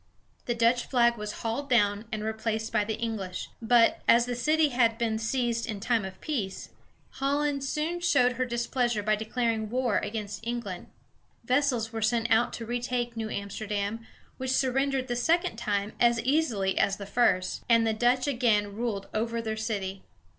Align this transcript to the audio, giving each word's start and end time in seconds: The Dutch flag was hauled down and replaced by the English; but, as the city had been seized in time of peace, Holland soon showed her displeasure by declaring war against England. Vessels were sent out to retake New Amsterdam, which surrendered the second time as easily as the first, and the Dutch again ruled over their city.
The 0.45 0.55
Dutch 0.55 0.85
flag 0.87 1.15
was 1.15 1.31
hauled 1.43 1.69
down 1.69 2.05
and 2.11 2.23
replaced 2.23 2.73
by 2.73 2.83
the 2.83 2.95
English; 2.97 3.49
but, 3.61 3.99
as 4.07 4.25
the 4.25 4.33
city 4.33 4.69
had 4.69 4.97
been 4.97 5.19
seized 5.19 5.67
in 5.67 5.79
time 5.79 6.05
of 6.05 6.19
peace, 6.21 6.69
Holland 7.19 7.63
soon 7.63 7.99
showed 7.99 8.31
her 8.31 8.45
displeasure 8.45 9.03
by 9.03 9.15
declaring 9.15 9.69
war 9.69 9.99
against 9.99 10.39
England. 10.43 10.87
Vessels 11.43 11.93
were 11.93 12.01
sent 12.01 12.31
out 12.31 12.51
to 12.53 12.65
retake 12.65 13.15
New 13.15 13.29
Amsterdam, 13.29 14.03
which 14.37 14.49
surrendered 14.49 15.07
the 15.07 15.15
second 15.15 15.57
time 15.57 15.93
as 15.99 16.19
easily 16.21 16.79
as 16.79 16.97
the 16.97 17.05
first, 17.05 17.61
and 17.69 17.85
the 17.85 17.93
Dutch 17.93 18.25
again 18.25 18.75
ruled 18.75 19.07
over 19.13 19.39
their 19.39 19.55
city. 19.55 20.01